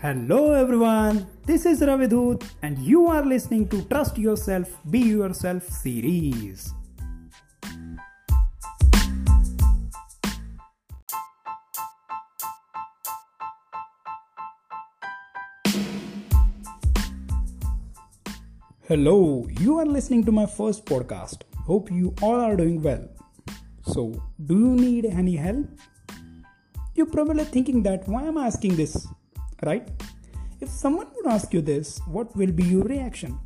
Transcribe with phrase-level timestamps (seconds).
[0.00, 6.72] Hello everyone, this is Ravidut and you are listening to Trust Yourself, Be Yourself series.
[18.86, 21.42] Hello, you are listening to my first podcast.
[21.66, 23.04] Hope you all are doing well.
[23.82, 25.66] So, do you need any help?
[26.94, 29.08] You're probably thinking that why am I asking this?
[29.64, 29.88] Right?
[30.60, 33.38] If someone would ask you this, what will be your reaction?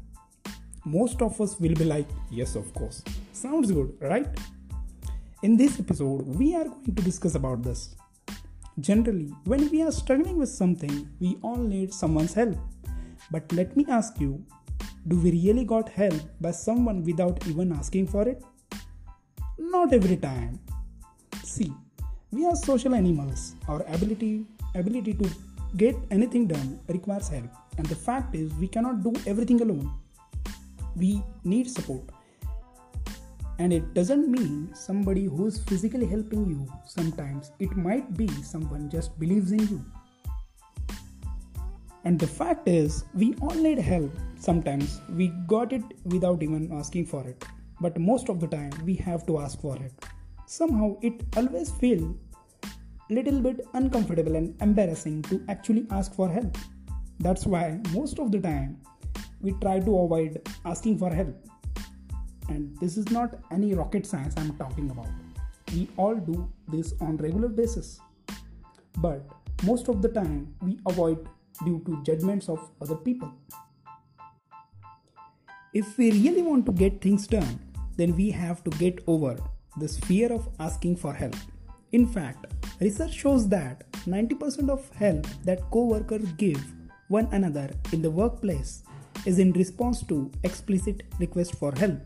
[0.85, 3.03] Most of us will be like, yes, of course.
[3.33, 4.27] Sounds good, right?
[5.43, 7.95] In this episode, we are going to discuss about this.
[8.81, 12.57] Generally, when we are struggling with something, we all need someone's help.
[13.31, 14.45] But let me ask you,
[15.09, 18.43] do we really got help by someone without even asking for it?
[19.59, 20.61] Not every time.
[21.43, 21.73] See,
[22.31, 23.55] we are social animals.
[23.69, 25.31] Our ability ability to
[25.77, 27.51] get anything done requires help.
[27.79, 29.93] And the fact is we cannot do everything alone.
[30.97, 32.05] We need support.
[33.59, 36.67] And it doesn't mean somebody who's physically helping you.
[36.85, 39.85] Sometimes it might be someone just believes in you.
[42.05, 44.11] And the fact is, we all need help.
[44.37, 47.45] Sometimes we got it without even asking for it.
[47.81, 49.93] But most of the time, we have to ask for it.
[50.47, 52.17] Somehow, it always feels
[53.13, 56.57] little bit uncomfortable and embarrassing to actually ask for help.
[57.21, 58.79] That's why most of the time
[59.41, 61.37] we try to avoid asking for help.
[62.49, 65.09] And this is not any rocket science I'm talking about.
[65.73, 68.01] We all do this on regular basis.
[68.99, 69.23] But
[69.65, 71.29] most of the time we avoid
[71.65, 73.33] due to judgments of other people.
[75.73, 77.61] If we really want to get things done,
[77.97, 79.37] then we have to get over
[79.79, 81.37] this fear of asking for help.
[81.93, 82.47] In fact,
[82.83, 86.63] research shows that 90% of help that co-workers give
[87.09, 88.83] one another in the workplace
[89.27, 92.01] is in response to explicit request for help.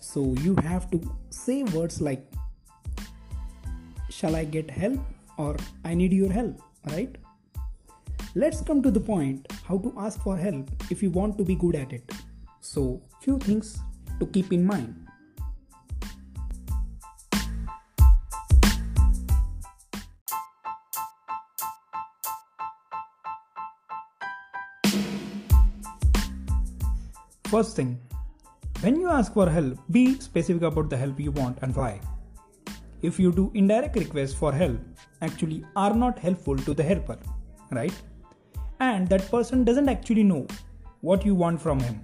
[0.00, 1.00] So you have to
[1.30, 2.26] say words like
[4.10, 5.00] shall I get help
[5.38, 6.60] or I need your help,
[6.90, 7.16] right?
[8.34, 11.54] Let's come to the point how to ask for help if you want to be
[11.54, 12.10] good at it.
[12.60, 13.78] So, few things
[14.20, 15.01] to keep in mind.
[27.52, 28.00] First thing,
[28.80, 32.00] when you ask for help, be specific about the help you want and why.
[33.02, 34.80] If you do indirect requests for help,
[35.20, 37.18] actually are not helpful to the helper,
[37.70, 37.92] right?
[38.82, 40.46] and that person doesn't actually know
[41.08, 42.00] what you want from him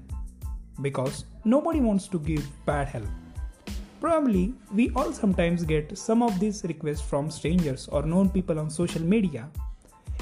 [0.83, 3.09] because nobody wants to give bad help.
[4.01, 8.71] Probably, we all sometimes get some of these requests from strangers or known people on
[8.71, 9.49] social media.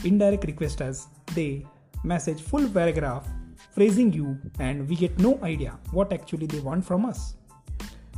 [0.04, 1.66] Indirect request as they
[2.04, 3.28] message full paragraph
[3.76, 7.34] praising you, and we get no idea what actually they want from us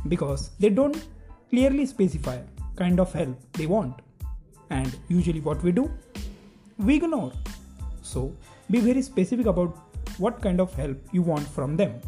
[0.07, 1.07] because they don't
[1.51, 2.37] clearly specify
[2.75, 4.01] kind of help they want.
[4.71, 5.91] And usually, what we do,
[6.77, 7.33] we ignore
[8.09, 8.21] so
[8.71, 9.77] be very specific about
[10.17, 11.99] what kind of help you want from them.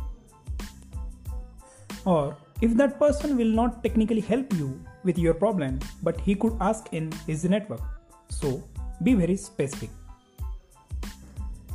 [2.05, 4.69] Or if that person will not technically help you
[5.03, 7.81] with your problem, but he could ask in his network.
[8.29, 8.63] So
[9.03, 9.89] be very specific.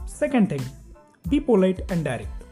[0.07, 0.63] Second thing,
[1.29, 2.45] be polite and direct.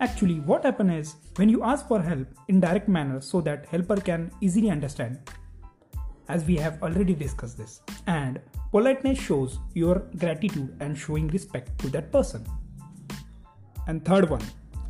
[0.00, 3.96] Actually, what happens is when you ask for help in direct manner so that helper
[3.96, 5.18] can easily understand,
[6.28, 8.40] as we have already discussed this, and
[8.72, 12.42] Politeness shows your gratitude and showing respect to that person.
[13.86, 14.40] And third one,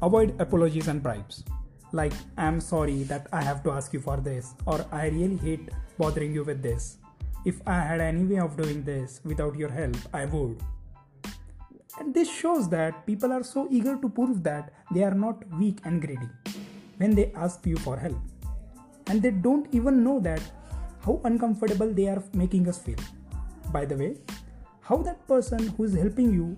[0.00, 1.42] avoid apologies and bribes.
[1.90, 5.68] Like, I'm sorry that I have to ask you for this, or I really hate
[5.98, 6.98] bothering you with this.
[7.44, 10.62] If I had any way of doing this without your help, I would.
[11.98, 15.80] And this shows that people are so eager to prove that they are not weak
[15.84, 16.28] and greedy
[16.96, 18.18] when they ask you for help.
[19.08, 20.40] And they don't even know that
[21.04, 22.98] how uncomfortable they are making us feel.
[23.72, 24.16] By the way
[24.82, 26.56] how that person who is helping you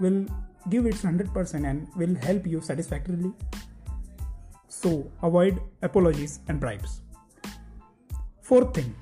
[0.00, 0.26] will
[0.70, 3.32] give its 100% and will help you satisfactorily?
[4.68, 7.00] So avoid apologies and bribes.
[8.42, 8.94] Fourth thing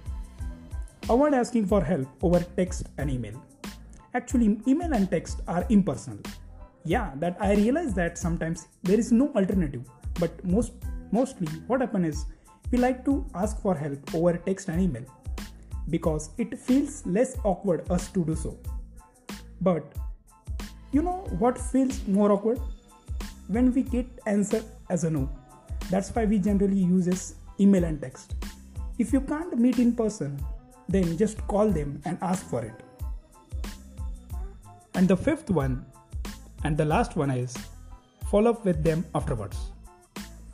[1.04, 3.42] avoid asking for help over text and email
[4.14, 6.20] actually email and text are impersonal
[6.84, 9.88] yeah that i realize that sometimes there is no alternative
[10.20, 10.72] but most
[11.12, 12.26] mostly what happens is
[12.70, 15.04] we like to ask for help over text and email
[15.90, 18.58] because it feels less awkward us to do so.
[19.60, 19.92] But
[20.92, 22.60] you know what feels more awkward?
[23.48, 25.28] When we get answer as a no.
[25.90, 28.34] That's why we generally use email and text.
[28.98, 30.42] If you can't meet in person,
[30.88, 32.82] then just call them and ask for it.
[34.94, 35.84] And the fifth one,
[36.64, 37.56] and the last one is
[38.30, 39.58] follow up with them afterwards.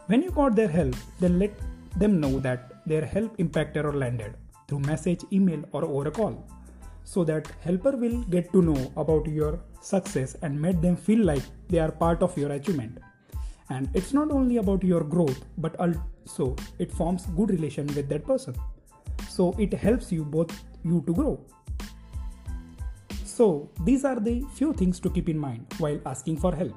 [0.06, 1.52] When you got their help, then let
[1.96, 4.34] them know that their help impacted or landed
[4.68, 6.44] through message, email, or over a call
[7.12, 11.42] so that helper will get to know about your success and make them feel like
[11.68, 12.98] they are part of your achievement.
[13.70, 18.26] And it's not only about your growth but also it forms good relation with that
[18.26, 18.54] person.
[19.28, 20.52] So it helps you both
[20.84, 21.40] you to grow
[23.38, 26.74] so these are the few things to keep in mind while asking for help.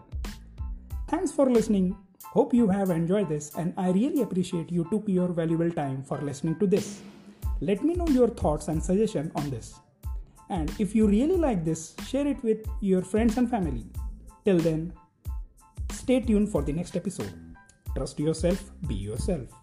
[1.10, 1.96] Thanks for listening.
[2.24, 6.22] Hope you have enjoyed this and i really appreciate you took your valuable time for
[6.22, 7.02] listening to this.
[7.60, 9.74] Let me know your thoughts and suggestions on this.
[10.50, 13.86] And if you really like this share it with your friends and family.
[14.46, 14.94] Till then
[16.02, 17.32] Stay tuned for the next episode.
[17.96, 19.61] Trust yourself, be yourself.